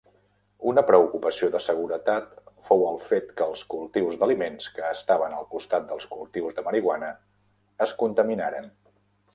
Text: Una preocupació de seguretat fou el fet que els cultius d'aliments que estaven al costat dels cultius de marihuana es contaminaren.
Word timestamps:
Una 0.69 0.83
preocupació 0.85 1.49
de 1.55 1.59
seguretat 1.65 2.31
fou 2.69 2.87
el 2.93 2.97
fet 3.09 3.29
que 3.41 3.47
els 3.53 3.63
cultius 3.75 4.17
d'aliments 4.23 4.73
que 4.79 4.89
estaven 4.95 5.37
al 5.43 5.47
costat 5.55 5.87
dels 5.93 6.11
cultius 6.17 6.59
de 6.61 6.69
marihuana 6.71 7.13
es 7.89 7.97
contaminaren. 8.05 8.77